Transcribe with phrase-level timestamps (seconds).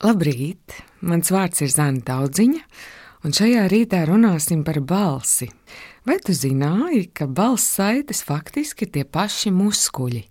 [0.00, 0.72] Labrīt!
[1.04, 2.60] Mans vārds ir Zana Daudziņa,
[3.28, 5.50] un šajā rītā runāsim par balsi.
[6.08, 10.22] Vai tu zināji, ka balss saites faktiski ir tie paši muskuļi?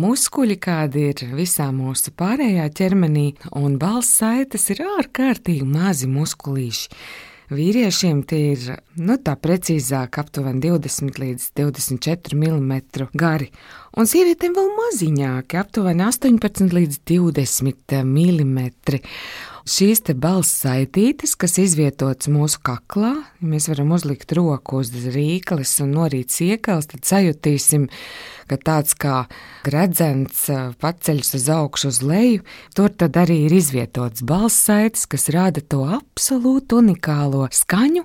[0.00, 3.26] Muskuļi, kādi ir visā mūsu pārējā ķermenī,
[3.60, 6.88] un balss saites ir ārkārtīgi mazi muskulīši.
[7.52, 8.62] Vīriešiem tie ir,
[9.04, 12.72] nu tā precīzāk, aptuveni 20 līdz 24 mm
[13.20, 13.50] gari,
[14.00, 18.64] un sievietēm vēl maziņāki, aptuveni 18 līdz 20 mm.
[19.64, 25.72] Šīs te balss saitītes, kas izvietotas mūsu kaklā, ja mēs varam uzlikt roku uz rīkles
[25.80, 27.86] un norīt siekals, tad sajutīsim,
[28.44, 29.22] ka tāds kā
[29.64, 30.42] gredzens
[30.84, 32.44] paceļas uz augšu uz leju,
[32.76, 38.04] tur tad arī ir izvietots balss saites, kas rada to absolūti unikālo skaņu,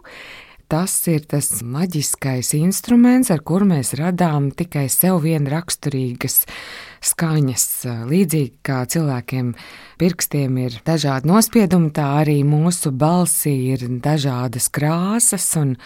[0.70, 6.44] tas ir tas maģiskais instruments, ar kuru mēs radām tikai sev vien raksturīgas
[7.10, 7.66] skaņas.
[8.10, 9.54] Līdzīgi kā cilvēkiem
[10.00, 15.78] pirkstiem ir dažādi nospiedumi, tā arī mūsu balsī ir dažādas krāsas un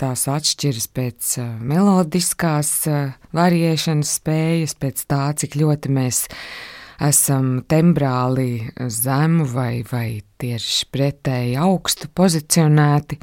[0.00, 2.70] tās atšķiras pēc melodiskās
[3.34, 6.24] variēšanas spējas, pēc tā, cik ļoti mēs
[7.02, 13.18] esam tembrāli zemu vai, vai tieši pretēji augstu pozicionēti.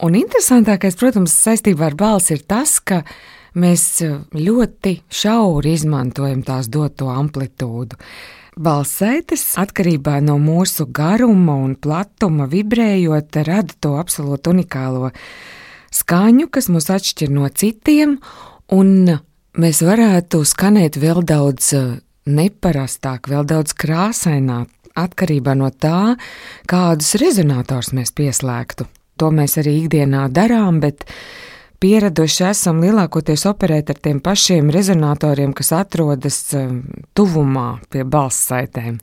[0.00, 3.02] Un interesantākais, protams, saistībā ar balsi ir tas, ka
[3.60, 4.00] mēs
[4.32, 7.98] ļoti šauri izmantojam tās doto amplitūdu.
[8.60, 15.10] Balsētas atkarībā no mūsu garuma un platuma vibrējot, rada to absolūti unikālo
[15.94, 18.16] skaņu, kas mūs atšķir no citiem,
[18.72, 19.18] un
[19.60, 21.74] mēs varētu skanēt vēl daudz
[22.30, 26.16] neparastāk, vēl daudz krāsaināk, atkarībā no tā,
[26.70, 28.88] kādus rezonators mēs pieslēgtu.
[29.20, 31.04] To mēs arī ikdienā darām, bet
[31.80, 36.80] pieraduši esam lielākoties operēt ar tiem pašiem rezonatoriem, kas atrodas um,
[37.16, 38.96] tuvumā pie balss saitēm.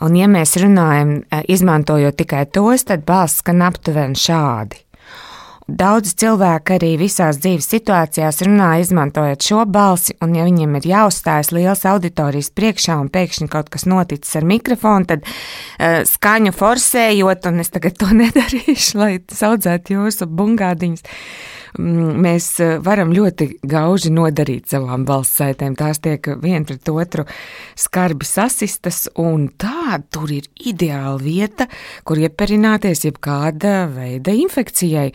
[0.00, 4.84] Un, ja mēs runājam, e, izmantojot tikai tos, tad balss skan aptuveni šādi.
[5.70, 11.52] Daudz cilvēku arī visās dzīves situācijās runā, izmantojot šo balsi, un, ja viņiem ir jāuzstājas
[11.54, 17.62] liels auditorijas priekšā un pēkšņi kaut kas noticis ar mikrofonu, tad uh, skaņu forsējot, un
[17.62, 21.06] es tagad to nedarīšu, lai saudzētu jūsu bungādiņus.
[21.06, 25.76] Uh, Mm, mēs eh, varam ļoti gauži nodarīt savām balss saitēm.
[25.78, 27.26] Tās tiek viena pret otru
[27.78, 31.68] skarbi sasistas, un tā tur ir ideāla vieta,
[32.04, 35.12] kur ieperināties jebkāda veida infekcijai.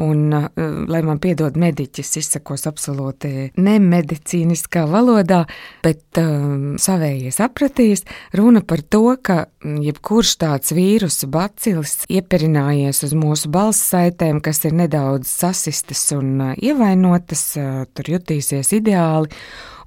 [0.00, 0.46] Un, uh,
[0.88, 5.42] lai man piedod mediķis, izsakos absolūti nemedicīniskā valodā,
[5.84, 8.06] bet um, savējie sapratīs,
[8.38, 14.78] runa par to, ka jebkurš tāds vīrusu bacilis ieperinājies uz mūsu balss saitēm, kas ir
[14.78, 17.44] nedaudz sasistas un uh, ievainotas,
[17.92, 19.30] tur jutīsies ideāli.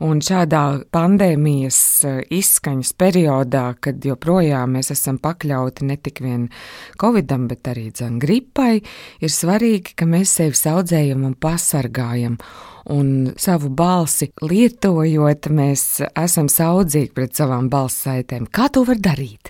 [0.04, 6.50] Un šādā pandēmijas eh, izskaņas periodā, kad joprojām mēs esam pakļauti ne tik vien
[7.02, 8.82] covidam, bet arī dzan gripai,
[9.22, 12.40] ir svarīgi, ka mēs sevi audzējam un pasargājam.
[12.92, 18.46] Un savu balsi lietojot, mēs esam saudzīgi pret savām balss saitēm.
[18.54, 19.50] Kā to var darīt?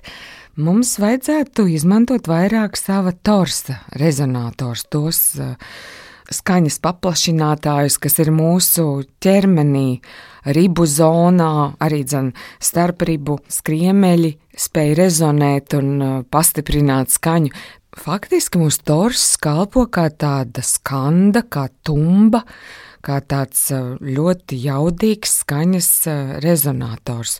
[0.55, 5.57] Mums vajadzētu izmantot vairāk sava torsa rezonators, tos uh,
[6.33, 10.01] skaņas paplašinātājus, kas ir mūsu ķermenī,
[10.55, 12.31] ribu zonā, arī dzen,
[12.61, 17.53] starp ribu skriemeļi spēj rezonēt un uh, pastiprināt skaņu.
[17.95, 22.43] Faktiski mūsu tors kalpo kā tāda skanda, kā tumba,
[23.05, 27.39] kā tāds uh, ļoti jaudīgs skaņas uh, rezonators.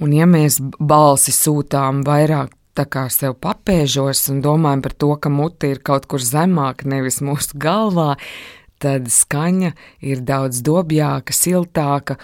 [0.00, 5.32] Un ja mēs balsi sūtām vairāk tā kā sev papēžos un domājam par to, ka
[5.32, 8.14] mute ir kaut kur zemāk, nevis mūsu galvā,
[8.82, 12.18] tad skaņa ir daudz dobjāka, siltāka.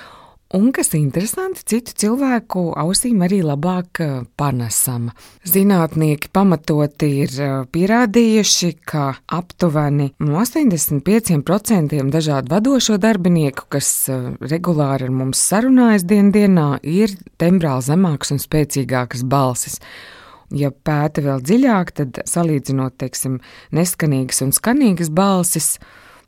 [0.57, 5.13] Un, kas interesanti, citu cilvēku ausīm arī labāk eh, panesama.
[5.45, 15.13] Zinātnieki pamatoti ir eh, pierādījuši, ka aptuveni 85% dažādu vadošo darbinieku, kas eh, regulāri ar
[15.21, 19.83] mums sarunājas dien dienā, ir tembrāli zemāks un spēcīgākas balsis.
[20.55, 23.39] Ja pēta vēl dziļāk, tad salīdzinot, teiksim,
[23.77, 25.75] neskanīgas un skanīgas balsis,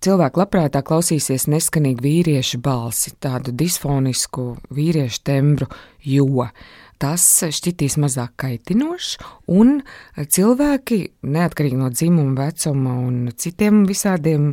[0.04, 5.70] cilvēki labprātāk klausīsies neskanīgu vīriešu balsi, tādu disfonisku vīriešu tembru,
[6.04, 6.46] jo
[7.00, 9.14] tas šķitīs mazāk kaitinošs,
[9.56, 9.78] un
[10.20, 14.50] cilvēki, neatkarīgi no dzimuma, vecuma un citiem visādiem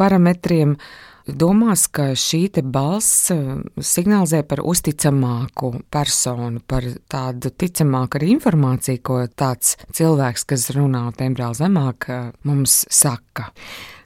[0.00, 0.78] parametriem,
[1.26, 9.20] domās, ka šī balss eh, signalizē par uzticamāku personu, par tādu ticamāku arī informāciju, ko
[9.28, 13.50] tāds cilvēks, kas runā tembrāli zemāk, eh, mums saka.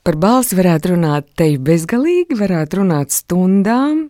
[0.05, 4.09] Par balsi varētu runāt te bezgalīgi, varētu runāt stundām,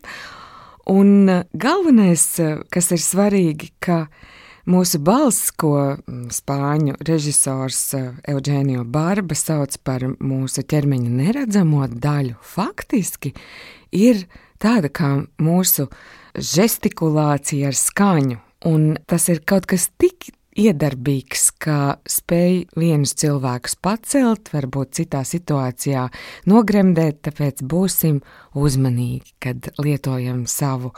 [0.91, 4.09] un galvenais, eh, kas ir svarīgi, ka
[4.65, 12.39] Mūsu balss, ko mm, spāņu režisors eh, Eugenio Barba sauc par mūsu ķermeņa neredzamo daļu,
[12.41, 13.35] faktiski
[13.93, 14.23] ir
[14.57, 15.91] tāda kā mūsu
[16.33, 18.41] žestikulācija ar skaņu.
[18.65, 26.09] Un tas ir kaut kas tik iedarbīgs, ka spēj vienus cilvēkus pacelt, varbūt citā situācijā
[26.51, 28.21] nogremdēt, tāpēc būsim
[28.55, 30.95] uzmanīgi, kad lietojam savu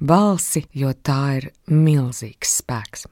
[0.00, 3.06] balsi, jo tā ir milzīgs spēks.